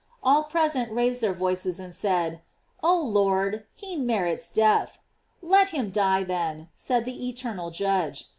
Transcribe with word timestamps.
All 0.23 0.45
present 0.45 0.91
raised 0.91 1.21
their 1.21 1.31
voices 1.31 1.79
and 1.79 1.93
said: 1.93 2.41
"Oh 2.81 2.99
Lord, 2.99 3.65
he 3.75 3.95
merits 3.95 4.49
death." 4.49 4.97
"Let 5.43 5.67
him 5.67 5.91
die, 5.91 6.23
then," 6.23 6.69
said 6.73 7.05
the 7.05 7.29
eternal 7.29 7.69
Judge. 7.69 8.27